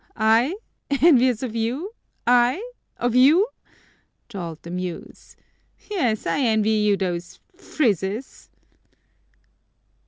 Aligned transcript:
"I, 0.15 0.55
envious 0.89 1.43
of 1.43 1.55
you, 1.55 1.91
I, 2.25 2.71
of 2.97 3.13
you?" 3.13 3.47
drawled 4.29 4.63
the 4.63 4.71
Muse. 4.71 5.35
"Yes, 5.91 6.25
I 6.25 6.39
envy 6.39 6.71
you 6.71 6.97
those 6.97 7.39
frizzes!" 7.55 8.49